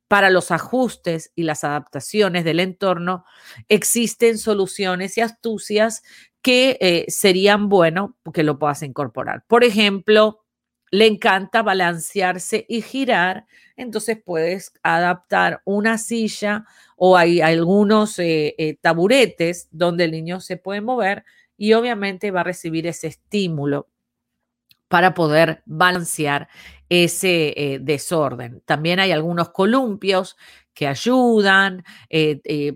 Para 0.07 0.29
los 0.29 0.51
ajustes 0.51 1.31
y 1.33 1.41
las 1.41 1.63
adaptaciones 1.63 2.45
del 2.45 2.59
entorno 2.59 3.25
existen 3.67 4.37
soluciones 4.37 5.17
y 5.17 5.21
astucias 5.21 6.03
que 6.47 6.77
eh, 6.79 7.03
serían 7.09 7.67
bueno 7.67 8.15
que 8.33 8.41
lo 8.41 8.57
puedas 8.57 8.81
incorporar. 8.81 9.43
Por 9.47 9.65
ejemplo, 9.65 10.45
le 10.91 11.05
encanta 11.05 11.61
balancearse 11.61 12.65
y 12.69 12.81
girar, 12.81 13.47
entonces 13.75 14.17
puedes 14.23 14.71
adaptar 14.81 15.61
una 15.65 15.97
silla 15.97 16.63
o 16.95 17.17
hay 17.17 17.41
algunos 17.41 18.17
eh, 18.19 18.55
eh, 18.57 18.77
taburetes 18.79 19.67
donde 19.71 20.05
el 20.05 20.11
niño 20.11 20.39
se 20.39 20.55
puede 20.55 20.79
mover 20.79 21.25
y 21.57 21.73
obviamente 21.73 22.31
va 22.31 22.39
a 22.39 22.45
recibir 22.45 22.87
ese 22.87 23.07
estímulo 23.07 23.89
para 24.87 25.13
poder 25.13 25.63
balancear 25.65 26.47
ese 26.87 27.79
desorden. 27.81 28.61
También 28.65 29.01
hay 29.01 29.11
algunos 29.11 29.49
columpios 29.49 30.37
que 30.73 30.87
ayudan. 30.87 31.83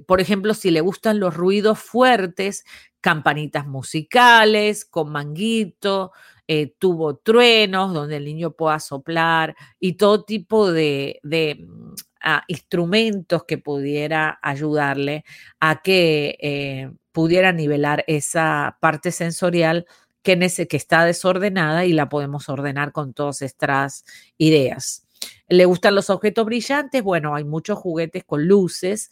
por 0.07 0.19
ejemplo, 0.19 0.53
si 0.55 0.71
le 0.71 0.81
gustan 0.81 1.21
los 1.21 1.33
ruidos 1.33 1.79
fuertes, 1.79 2.65
campanitas 3.01 3.67
musicales, 3.67 4.85
con 4.85 5.11
manguito, 5.11 6.11
eh, 6.47 6.73
tubo 6.77 7.15
truenos, 7.17 7.93
donde 7.93 8.17
el 8.17 8.25
niño 8.25 8.51
pueda 8.51 8.79
soplar 8.79 9.55
y 9.79 9.93
todo 9.93 10.23
tipo 10.23 10.71
de, 10.71 11.19
mm, 11.23 11.93
ah, 12.23 12.43
instrumentos 12.47 13.43
que 13.45 13.57
pudiera 13.57 14.39
ayudarle 14.41 15.23
a 15.59 15.81
que 15.81 16.37
eh, 16.41 16.91
pudiera 17.11 17.51
nivelar 17.51 18.03
esa 18.07 18.77
parte 18.81 19.11
sensorial 19.11 19.85
que, 20.23 20.37
que 20.69 20.77
está 20.77 21.05
desordenada 21.05 21.85
y 21.85 21.93
la 21.93 22.09
podemos 22.09 22.49
ordenar 22.49 22.91
con 22.91 23.13
todas 23.13 23.41
estas 23.41 24.05
ideas. 24.37 25.07
¿Le 25.47 25.65
gustan 25.65 25.95
los 25.95 26.09
objetos 26.09 26.45
brillantes? 26.45 27.03
Bueno, 27.03 27.35
hay 27.35 27.43
muchos 27.43 27.77
juguetes 27.77 28.23
con 28.23 28.47
luces 28.47 29.11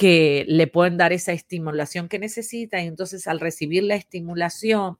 que 0.00 0.46
le 0.48 0.66
pueden 0.66 0.96
dar 0.96 1.12
esa 1.12 1.32
estimulación 1.32 2.08
que 2.08 2.18
necesita 2.18 2.80
y 2.80 2.86
entonces 2.86 3.26
al 3.26 3.38
recibir 3.38 3.82
la 3.82 3.96
estimulación 3.96 4.96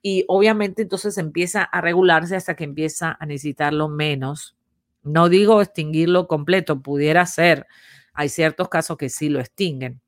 y 0.00 0.24
obviamente 0.26 0.80
entonces 0.80 1.18
empieza 1.18 1.62
a 1.64 1.82
regularse 1.82 2.34
hasta 2.34 2.56
que 2.56 2.64
empieza 2.64 3.14
a 3.20 3.26
necesitarlo 3.26 3.90
menos. 3.90 4.56
No 5.02 5.28
digo 5.28 5.60
extinguirlo 5.60 6.28
completo, 6.28 6.80
pudiera 6.80 7.26
ser. 7.26 7.66
Hay 8.14 8.30
ciertos 8.30 8.70
casos 8.70 8.96
que 8.96 9.10
sí 9.10 9.28
lo 9.28 9.38
extinguen, 9.38 10.00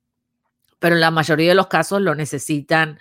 pero 0.79 0.95
en 0.95 1.01
la 1.01 1.11
mayoría 1.11 1.49
de 1.49 1.55
los 1.55 1.67
casos 1.67 2.01
lo 2.01 2.15
necesitan 2.15 2.97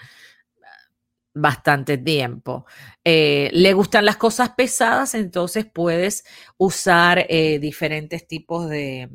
bastante 1.35 1.97
tiempo. 1.99 2.67
Eh, 3.05 3.51
le 3.53 3.73
gustan 3.73 4.05
las 4.05 4.17
cosas 4.17 4.51
pesadas, 4.51 5.15
entonces 5.15 5.65
puedes 5.65 6.25
usar 6.59 7.27
eh, 7.29 7.59
diferentes 7.59 8.27
tipos 8.27 8.69
de, 8.69 9.09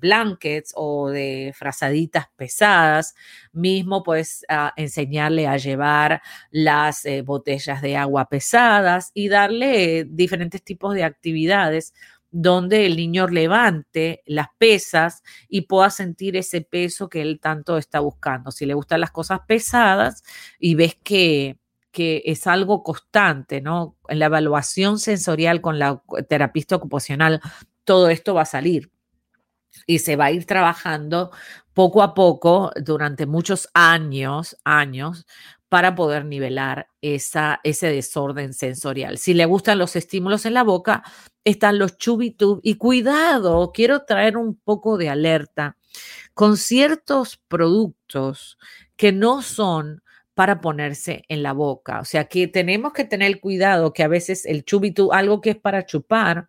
blankets 0.00 0.72
o 0.74 1.10
de 1.10 1.52
frazaditas 1.54 2.26
pesadas. 2.36 3.14
Mismo 3.52 4.02
puedes 4.02 4.44
ah, 4.48 4.72
enseñarle 4.76 5.46
a 5.46 5.56
llevar 5.58 6.22
las 6.50 7.04
eh, 7.04 7.22
botellas 7.22 7.82
de 7.82 7.96
agua 7.96 8.28
pesadas 8.28 9.10
y 9.14 9.28
darle 9.28 10.04
diferentes 10.08 10.62
tipos 10.64 10.94
de 10.94 11.04
actividades 11.04 11.94
donde 12.30 12.86
el 12.86 12.96
niño 12.96 13.26
levante 13.28 14.22
las 14.26 14.48
pesas 14.58 15.22
y 15.48 15.62
pueda 15.62 15.90
sentir 15.90 16.36
ese 16.36 16.60
peso 16.60 17.08
que 17.08 17.22
él 17.22 17.40
tanto 17.40 17.76
está 17.76 18.00
buscando. 18.00 18.50
Si 18.50 18.66
le 18.66 18.74
gustan 18.74 19.00
las 19.00 19.10
cosas 19.10 19.40
pesadas 19.46 20.22
y 20.58 20.74
ves 20.74 20.96
que, 21.02 21.58
que 21.90 22.22
es 22.26 22.46
algo 22.46 22.82
constante, 22.82 23.60
¿no? 23.60 23.96
En 24.08 24.20
la 24.20 24.26
evaluación 24.26 24.98
sensorial 24.98 25.60
con 25.60 25.78
la 25.78 26.02
terapista 26.28 26.76
ocupacional, 26.76 27.40
todo 27.84 28.08
esto 28.08 28.34
va 28.34 28.42
a 28.42 28.46
salir 28.46 28.90
y 29.86 29.98
se 30.00 30.16
va 30.16 30.26
a 30.26 30.30
ir 30.32 30.46
trabajando 30.46 31.30
poco 31.74 32.02
a 32.02 32.14
poco 32.14 32.72
durante 32.76 33.26
muchos 33.26 33.68
años, 33.74 34.56
años, 34.64 35.26
para 35.70 35.94
poder 35.94 36.24
nivelar 36.24 36.88
esa, 37.00 37.60
ese 37.62 37.86
desorden 37.86 38.52
sensorial. 38.52 39.18
Si 39.18 39.34
le 39.34 39.46
gustan 39.46 39.78
los 39.78 39.94
estímulos 39.94 40.44
en 40.44 40.54
la 40.54 40.64
boca, 40.64 41.04
están 41.44 41.78
los 41.78 41.96
chubitub. 41.96 42.60
Y 42.64 42.74
cuidado, 42.74 43.70
quiero 43.72 44.02
traer 44.02 44.36
un 44.36 44.56
poco 44.56 44.98
de 44.98 45.08
alerta 45.08 45.76
con 46.34 46.56
ciertos 46.56 47.36
productos 47.48 48.58
que 48.96 49.12
no 49.12 49.42
son 49.42 50.02
para 50.34 50.60
ponerse 50.60 51.22
en 51.28 51.44
la 51.44 51.52
boca. 51.52 52.00
O 52.00 52.04
sea 52.04 52.24
que 52.24 52.48
tenemos 52.48 52.92
que 52.92 53.04
tener 53.04 53.40
cuidado 53.40 53.92
que 53.92 54.02
a 54.02 54.08
veces 54.08 54.46
el 54.46 54.64
chubitub, 54.64 55.12
algo 55.12 55.40
que 55.40 55.50
es 55.50 55.56
para 55.56 55.86
chupar, 55.86 56.48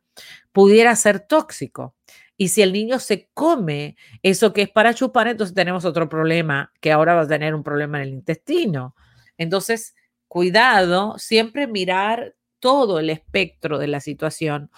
pudiera 0.52 0.96
ser 0.96 1.20
tóxico. 1.20 1.96
Y 2.38 2.48
si 2.48 2.64
el 2.64 2.74
niño 2.74 2.98
se 2.98 3.30
come 3.36 3.98
eso 4.24 4.52
que 4.52 4.64
es 4.64 4.70
para 4.70 4.96
chupar, 4.96 5.28
entonces 5.28 5.54
tenemos 5.54 5.86
otro 5.86 6.10
problema, 6.10 6.72
que 6.82 6.92
ahora 6.92 7.14
va 7.14 7.22
a 7.22 7.28
tener 7.28 7.54
un 7.54 7.62
problema 7.62 8.00
en 8.02 8.08
el 8.08 8.14
intestino. 8.16 8.96
Entonces, 9.42 9.96
cuidado, 10.28 11.18
siempre 11.18 11.68
mirar 11.68 12.36
todo 12.60 13.00
el 13.00 13.10
espectro 13.10 13.80
de 13.80 13.88
la 13.88 14.00
situación 14.00 14.70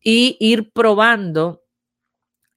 y 0.00 0.36
ir 0.40 0.72
probando, 0.72 1.62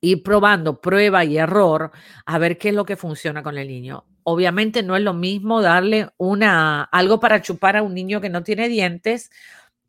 ir 0.01 0.23
probando 0.23 0.81
prueba 0.81 1.23
y 1.23 1.37
error 1.37 1.91
a 2.25 2.37
ver 2.37 2.57
qué 2.57 2.69
es 2.69 2.75
lo 2.75 2.85
que 2.85 2.97
funciona 2.97 3.43
con 3.43 3.57
el 3.57 3.69
niño. 3.69 4.05
Obviamente 4.23 4.83
no 4.83 4.97
es 4.97 5.03
lo 5.03 5.13
mismo 5.13 5.61
darle 5.61 6.09
una 6.17 6.83
algo 6.83 7.19
para 7.21 7.41
chupar 7.41 7.77
a 7.77 7.83
un 7.83 7.93
niño 7.93 8.19
que 8.19 8.29
no 8.29 8.43
tiene 8.43 8.67
dientes 8.67 9.31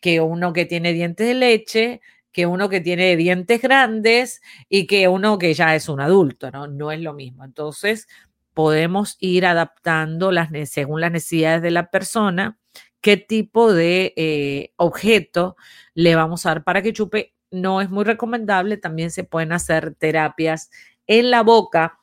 que 0.01 0.21
uno 0.21 0.53
que 0.53 0.67
tiene 0.67 0.93
dientes 0.93 1.27
de 1.27 1.35
leche 1.35 2.01
que 2.33 2.47
uno 2.47 2.69
que 2.69 2.81
tiene 2.81 3.17
dientes 3.17 3.63
grandes 3.63 4.43
y 4.69 4.87
que 4.87 5.09
uno 5.09 5.39
que 5.39 5.55
ya 5.55 5.77
es 5.77 5.89
un 5.89 6.01
adulto, 6.01 6.51
¿no? 6.51 6.67
No 6.67 6.91
es 6.91 7.01
lo 7.01 7.15
mismo. 7.15 7.45
Entonces, 7.45 8.09
podemos 8.55 9.17
ir 9.21 9.47
adaptando 9.47 10.31
según 10.65 11.01
las 11.01 11.11
necesidades 11.13 11.63
de 11.63 11.71
la 11.71 11.91
persona, 11.91 12.59
qué 13.01 13.17
tipo 13.17 13.73
de 13.73 14.15
eh, 14.17 14.73
objeto 14.77 15.57
le 15.95 16.15
vamos 16.15 16.47
a 16.47 16.51
dar 16.51 16.65
para 16.65 16.83
que 16.83 16.93
chupe. 16.93 17.35
No 17.51 17.81
es 17.81 17.91
muy 17.91 18.05
recomendable, 18.05 18.79
también 18.79 19.11
se 19.11 19.25
pueden 19.25 19.53
hacer 19.53 19.95
terapias 19.95 20.71
en 21.07 21.31
la 21.31 21.43
boca 21.43 22.01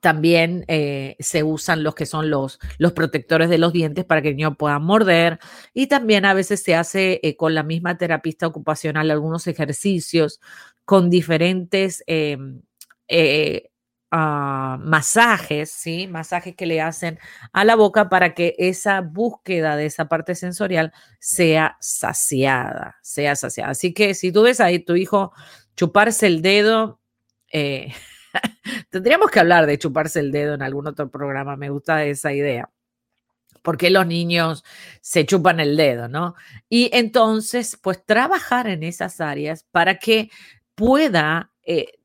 también 0.00 0.64
eh, 0.68 1.16
se 1.18 1.42
usan 1.42 1.82
los 1.82 1.94
que 1.94 2.06
son 2.06 2.30
los, 2.30 2.60
los 2.78 2.92
protectores 2.92 3.50
de 3.50 3.58
los 3.58 3.72
dientes 3.72 4.04
para 4.04 4.22
que 4.22 4.28
el 4.28 4.36
niño 4.36 4.54
pueda 4.54 4.78
morder. 4.78 5.40
Y 5.74 5.88
también 5.88 6.24
a 6.24 6.34
veces 6.34 6.62
se 6.62 6.76
hace 6.76 7.20
eh, 7.22 7.36
con 7.36 7.54
la 7.54 7.64
misma 7.64 7.98
terapista 7.98 8.46
ocupacional 8.46 9.10
algunos 9.10 9.46
ejercicios 9.48 10.40
con 10.84 11.10
diferentes 11.10 12.04
eh, 14.10 14.16
ah, 14.16 14.78
masajes, 14.80 15.70
¿sí? 15.70 16.06
Masajes 16.08 16.56
que 16.56 16.66
le 16.66 16.80
hacen 16.80 17.18
a 17.52 17.64
la 17.64 17.76
boca 17.76 18.08
para 18.08 18.34
que 18.34 18.54
esa 18.58 19.00
búsqueda 19.00 19.76
de 19.76 19.86
esa 19.86 20.08
parte 20.08 20.34
sensorial 20.34 20.92
sea 21.20 21.76
saciada, 21.80 22.96
sea 23.02 23.36
saciada. 23.36 23.70
Así 23.70 23.92
que 23.92 24.14
si 24.14 24.32
tú 24.32 24.42
ves 24.42 24.60
ahí 24.60 24.78
tu 24.78 24.96
hijo 24.96 25.32
chuparse 25.76 26.26
el 26.26 26.42
dedo, 26.42 27.00
Tendríamos 28.90 29.30
que 29.30 29.40
hablar 29.40 29.66
de 29.66 29.78
chuparse 29.78 30.20
el 30.20 30.32
dedo 30.32 30.54
en 30.54 30.62
algún 30.62 30.86
otro 30.86 31.10
programa, 31.10 31.56
me 31.56 31.70
gusta 31.70 32.04
esa 32.04 32.32
idea. 32.32 32.70
porque 33.62 33.90
los 33.90 34.06
niños 34.06 34.64
se 35.02 35.26
chupan 35.26 35.60
el 35.60 35.76
dedo, 35.76 36.08
no? 36.08 36.34
Y 36.70 36.90
entonces, 36.92 37.78
pues 37.82 38.04
trabajar 38.06 38.66
en 38.68 38.82
esas 38.82 39.20
áreas 39.20 39.64
para 39.70 39.98
que 39.98 40.30
pueda 40.74 41.52
eh, 41.64 41.97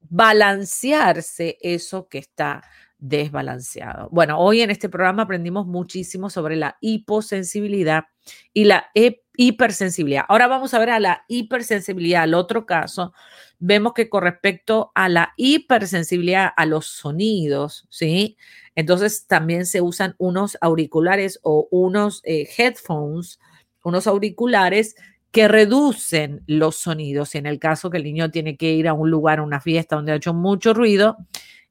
balancearse 0.00 1.58
eso 1.60 2.08
que 2.08 2.18
está 2.18 2.62
desbalanceado. 2.98 4.08
Bueno, 4.10 4.38
hoy 4.38 4.60
en 4.60 4.70
este 4.70 4.88
programa 4.88 5.22
aprendimos 5.22 5.66
muchísimo 5.66 6.30
sobre 6.30 6.56
la 6.56 6.76
hiposensibilidad 6.80 8.04
y 8.52 8.64
la 8.64 8.90
hipersensibilidad. 9.36 10.24
Ahora 10.28 10.48
vamos 10.48 10.74
a 10.74 10.78
ver 10.80 10.90
a 10.90 10.98
la 10.98 11.24
hipersensibilidad, 11.28 12.24
al 12.24 12.34
otro 12.34 12.66
caso. 12.66 13.12
Vemos 13.60 13.92
que 13.94 14.08
con 14.08 14.24
respecto 14.24 14.90
a 14.94 15.08
la 15.08 15.32
hipersensibilidad 15.36 16.50
a 16.56 16.66
los 16.66 16.86
sonidos, 16.86 17.86
¿sí? 17.88 18.36
Entonces 18.74 19.26
también 19.26 19.64
se 19.64 19.80
usan 19.80 20.14
unos 20.18 20.58
auriculares 20.60 21.38
o 21.42 21.68
unos 21.70 22.20
eh, 22.24 22.48
headphones, 22.56 23.38
unos 23.84 24.06
auriculares 24.06 24.96
que 25.30 25.48
reducen 25.48 26.42
los 26.46 26.76
sonidos. 26.76 27.34
En 27.34 27.46
el 27.46 27.58
caso 27.58 27.90
que 27.90 27.98
el 27.98 28.04
niño 28.04 28.30
tiene 28.30 28.56
que 28.56 28.72
ir 28.72 28.88
a 28.88 28.94
un 28.94 29.10
lugar, 29.10 29.38
a 29.38 29.42
una 29.42 29.60
fiesta 29.60 29.96
donde 29.96 30.12
ha 30.12 30.16
hecho 30.16 30.34
mucho 30.34 30.74
ruido, 30.74 31.16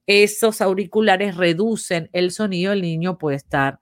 esos 0.06 0.60
auriculares 0.60 1.36
reducen 1.36 2.08
el 2.12 2.30
sonido, 2.30 2.72
el 2.72 2.82
niño 2.82 3.18
puede 3.18 3.36
estar 3.36 3.80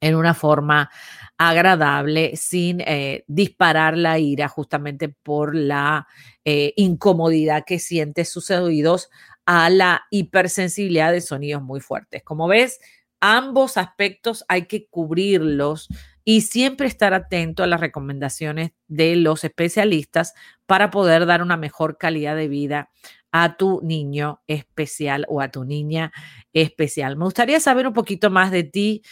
en 0.00 0.14
una 0.14 0.34
forma 0.34 0.90
agradable 1.38 2.36
sin 2.36 2.80
eh, 2.82 3.24
disparar 3.26 3.96
la 3.96 4.18
ira 4.18 4.48
justamente 4.48 5.08
por 5.08 5.54
la 5.54 6.06
eh, 6.44 6.72
incomodidad 6.76 7.64
que 7.66 7.78
siente 7.78 8.24
sus 8.24 8.50
oídos 8.50 9.08
a 9.46 9.70
la 9.70 10.04
hipersensibilidad 10.10 11.10
de 11.10 11.20
sonidos 11.20 11.62
muy 11.62 11.80
fuertes. 11.80 12.22
Como 12.22 12.46
ves, 12.46 12.80
ambos 13.20 13.76
aspectos 13.76 14.44
hay 14.48 14.66
que 14.66 14.86
cubrirlos 14.86 15.88
y 16.24 16.42
siempre 16.42 16.86
estar 16.86 17.14
atento 17.14 17.62
a 17.62 17.66
las 17.66 17.80
recomendaciones 17.80 18.72
de 18.88 19.16
los 19.16 19.44
especialistas 19.44 20.34
para 20.66 20.90
poder 20.90 21.26
dar 21.26 21.42
una 21.42 21.56
mejor 21.56 21.98
calidad 21.98 22.36
de 22.36 22.48
vida 22.48 22.90
a 23.32 23.56
tu 23.56 23.80
niño 23.82 24.40
especial 24.46 25.26
o 25.28 25.40
a 25.40 25.50
tu 25.50 25.64
niña 25.64 26.12
especial. 26.52 27.16
Me 27.16 27.24
gustaría 27.24 27.60
saber 27.60 27.86
un 27.86 27.92
poquito 27.92 28.30
más 28.30 28.50
de 28.50 28.62
ti 28.62 29.02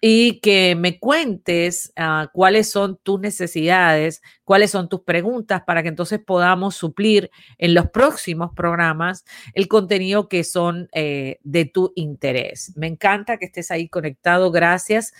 y 0.00 0.40
que 0.40 0.76
me 0.76 0.98
cuentes 0.98 1.92
ah, 1.96 2.28
cuáles 2.32 2.70
son 2.70 2.98
tus 3.02 3.18
necesidades, 3.18 4.22
cuáles 4.44 4.70
son 4.70 4.88
tus 4.88 5.00
preguntas 5.02 5.62
para 5.66 5.82
que 5.82 5.88
entonces 5.88 6.20
podamos 6.24 6.76
suplir 6.76 7.30
en 7.58 7.74
los 7.74 7.90
próximos 7.90 8.50
programas 8.54 9.24
el 9.54 9.68
contenido 9.68 10.28
que 10.28 10.44
son 10.44 10.88
eh, 10.92 11.38
de 11.42 11.64
tu 11.64 11.92
interés. 11.96 12.72
Me 12.76 12.86
encanta 12.86 13.38
que 13.38 13.46
estés 13.46 13.70
ahí 13.70 13.88
conectado. 13.88 14.50
Gracias. 14.50 15.12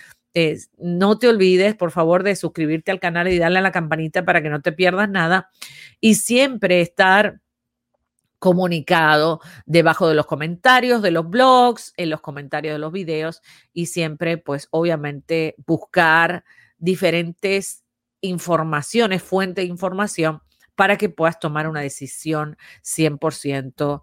No 0.79 1.19
te 1.19 1.29
olvides, 1.29 1.75
por 1.75 1.91
favor, 1.91 2.23
de 2.23 2.37
suscribirte 2.37 2.91
al 2.91 3.01
canal 3.01 3.29
y 3.29 3.39
darle 3.39 3.59
a 3.59 3.63
la 3.63 3.73
campanita 3.73 4.25
para 4.25 4.43
que 4.43 4.51
no 4.51 4.61
te 4.61 4.73
pierdas 4.73 5.09
nada. 5.09 5.51
Y 6.01 6.17
siempre 6.17 6.81
estar 6.81 7.41
comunicado 8.39 9.41
debajo 9.65 10.09
de 10.09 10.15
los 10.15 10.27
comentarios 10.27 11.03
de 11.03 11.11
los 11.11 11.29
blogs, 11.29 11.93
en 11.97 12.11
los 12.11 12.21
comentarios 12.21 12.75
de 12.75 12.79
los 12.79 12.93
videos 12.93 13.43
y 13.73 13.87
siempre, 13.87 14.39
pues 14.39 14.69
obviamente, 14.71 15.55
buscar 15.67 16.45
diferentes 16.79 17.85
informaciones, 18.21 19.23
fuente 19.23 19.63
de 19.63 19.69
información 19.69 20.43
para 20.75 20.97
que 20.97 21.09
puedas 21.09 21.41
tomar 21.41 21.69
una 21.69 21.81
decisión 21.81 22.57
100% 22.83 24.03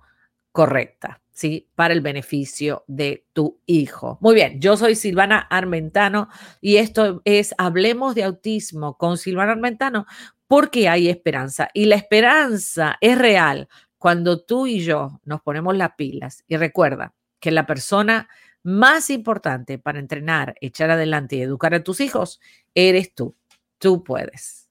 correcta, 0.51 1.21
¿sí? 1.33 1.67
Para 1.75 1.93
el 1.93 2.01
beneficio 2.01 2.83
de 2.87 3.25
tu 3.33 3.59
hijo. 3.65 4.17
Muy 4.21 4.35
bien, 4.35 4.61
yo 4.61 4.77
soy 4.77 4.95
Silvana 4.95 5.39
Armentano 5.39 6.29
y 6.61 6.77
esto 6.77 7.21
es 7.25 7.53
Hablemos 7.57 8.15
de 8.15 8.23
Autismo 8.23 8.97
con 8.97 9.17
Silvana 9.17 9.51
Armentano 9.51 10.05
porque 10.47 10.87
hay 10.87 11.09
esperanza 11.09 11.69
y 11.73 11.85
la 11.85 11.95
esperanza 11.95 12.97
es 13.01 13.17
real 13.17 13.67
cuando 13.97 14.41
tú 14.41 14.67
y 14.67 14.81
yo 14.81 15.19
nos 15.25 15.41
ponemos 15.41 15.75
las 15.75 15.95
pilas 15.95 16.43
y 16.47 16.57
recuerda 16.57 17.13
que 17.39 17.51
la 17.51 17.65
persona 17.65 18.29
más 18.63 19.09
importante 19.09 19.77
para 19.77 19.99
entrenar, 19.99 20.55
echar 20.61 20.89
adelante 20.89 21.35
y 21.35 21.41
educar 21.41 21.73
a 21.73 21.83
tus 21.83 21.99
hijos 21.99 22.39
eres 22.73 23.13
tú. 23.13 23.35
Tú 23.77 24.03
puedes. 24.03 24.69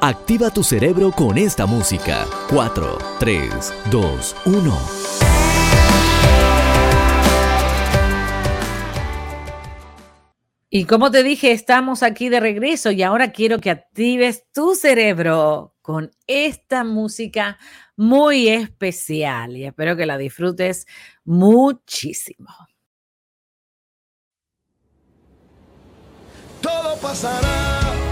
Activa 0.00 0.50
tu 0.50 0.62
cerebro 0.62 1.12
con 1.12 1.38
esta 1.38 1.66
música. 1.66 2.26
4, 2.50 2.98
3, 3.18 3.74
2, 3.90 4.36
1. 4.46 5.31
Y 10.74 10.86
como 10.86 11.10
te 11.10 11.22
dije, 11.22 11.52
estamos 11.52 12.02
aquí 12.02 12.30
de 12.30 12.40
regreso 12.40 12.90
y 12.92 13.02
ahora 13.02 13.30
quiero 13.30 13.58
que 13.58 13.68
actives 13.68 14.46
tu 14.54 14.74
cerebro 14.74 15.74
con 15.82 16.10
esta 16.26 16.82
música 16.82 17.58
muy 17.94 18.48
especial 18.48 19.54
y 19.54 19.66
espero 19.66 19.98
que 19.98 20.06
la 20.06 20.16
disfrutes 20.16 20.86
muchísimo. 21.26 22.48
Todo 26.62 26.96
pasará. 27.02 28.11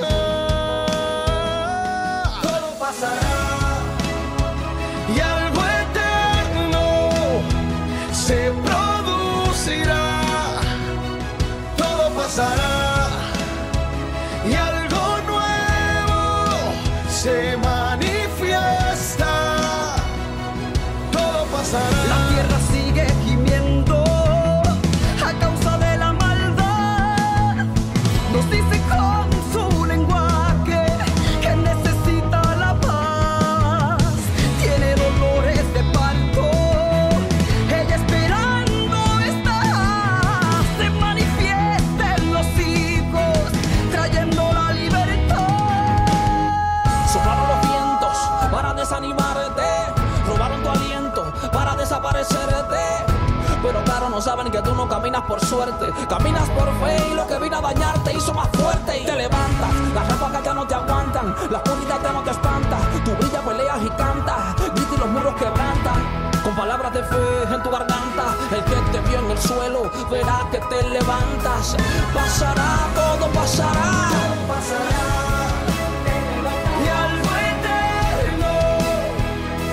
saben 54.41 54.51
que 54.51 54.61
tú 54.67 54.75
no 54.75 54.87
caminas 54.89 55.21
por 55.23 55.39
suerte. 55.45 55.85
Caminas 56.09 56.49
por 56.49 56.67
fe 56.79 56.97
y 57.11 57.13
lo 57.13 57.27
que 57.27 57.37
vino 57.37 57.57
a 57.57 57.61
dañarte 57.61 58.13
hizo 58.13 58.33
más 58.33 58.49
fuerte 58.49 58.99
y 58.99 59.05
te 59.05 59.15
levantas. 59.15 59.73
Las 59.93 60.07
ráfagas 60.07 60.43
ya 60.43 60.53
no 60.53 60.65
te 60.65 60.73
aguantan, 60.73 61.35
la 61.51 61.57
oscuridad 61.59 61.99
ya 62.01 62.11
no 62.11 62.23
te 62.23 62.31
espanta. 62.31 62.77
Tu 63.05 63.11
brilla, 63.17 63.41
peleas 63.41 63.83
y 63.83 63.89
cantas, 63.89 64.55
grita 64.73 64.95
y 64.95 64.97
los 64.97 65.09
muros 65.09 65.35
quebrantan. 65.35 66.31
Con 66.43 66.55
palabras 66.55 66.91
de 66.93 67.03
fe 67.03 67.53
en 67.53 67.61
tu 67.61 67.69
garganta, 67.69 68.35
el 68.51 68.63
que 68.63 68.75
te 68.91 68.99
vio 69.09 69.19
en 69.19 69.31
el 69.31 69.37
suelo 69.37 69.91
verá 70.09 70.47
que 70.51 70.57
te 70.57 70.89
levantas. 70.89 71.77
Pasará, 72.11 72.87
todo 72.95 73.27
pasará. 73.27 74.09
Todo 74.09 74.47
pasará. 74.47 75.21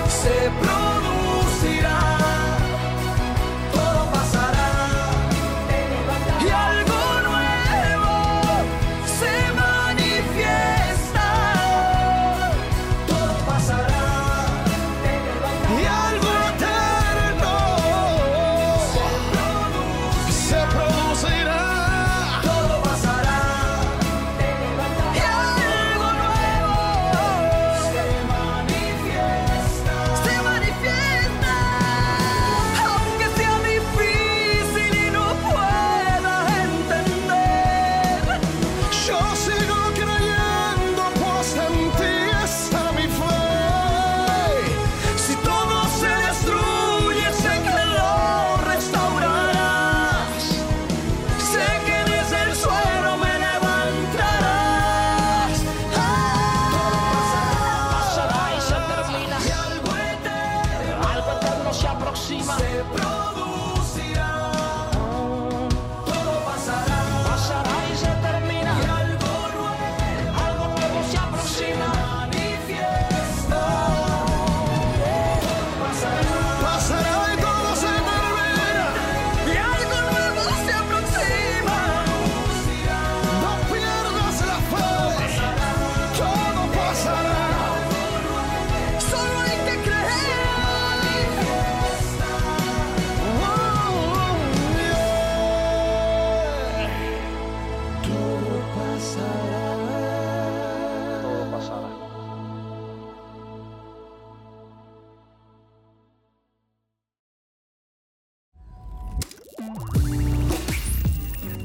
Se. 0.09 0.88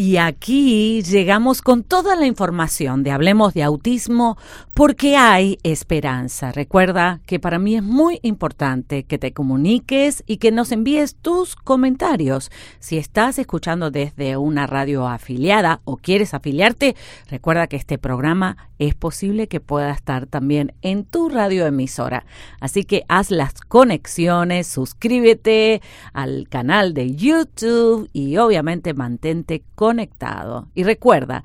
Y 0.00 0.16
aquí 0.16 1.02
llegamos 1.02 1.60
con 1.60 1.82
toda 1.82 2.16
la 2.16 2.24
información 2.24 3.02
de 3.02 3.10
Hablemos 3.10 3.52
de 3.52 3.64
Autismo 3.64 4.38
porque 4.80 5.14
hay 5.14 5.58
esperanza. 5.62 6.52
Recuerda 6.52 7.20
que 7.26 7.38
para 7.38 7.58
mí 7.58 7.76
es 7.76 7.82
muy 7.82 8.18
importante 8.22 9.02
que 9.02 9.18
te 9.18 9.34
comuniques 9.34 10.24
y 10.26 10.38
que 10.38 10.52
nos 10.52 10.72
envíes 10.72 11.16
tus 11.16 11.54
comentarios. 11.54 12.50
Si 12.78 12.96
estás 12.96 13.38
escuchando 13.38 13.90
desde 13.90 14.38
una 14.38 14.66
radio 14.66 15.06
afiliada 15.06 15.82
o 15.84 15.98
quieres 15.98 16.32
afiliarte, 16.32 16.96
recuerda 17.28 17.66
que 17.66 17.76
este 17.76 17.98
programa 17.98 18.70
es 18.78 18.94
posible 18.94 19.48
que 19.48 19.60
pueda 19.60 19.92
estar 19.92 20.24
también 20.24 20.72
en 20.80 21.04
tu 21.04 21.28
radioemisora. 21.28 22.24
Así 22.58 22.84
que 22.84 23.04
haz 23.06 23.30
las 23.30 23.52
conexiones, 23.60 24.66
suscríbete 24.66 25.82
al 26.14 26.48
canal 26.48 26.94
de 26.94 27.14
YouTube 27.14 28.08
y 28.14 28.38
obviamente 28.38 28.94
mantente 28.94 29.62
conectado. 29.74 30.68
Y 30.74 30.84
recuerda 30.84 31.44